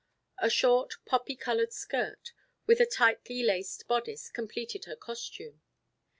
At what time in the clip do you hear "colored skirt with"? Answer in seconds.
1.35-2.79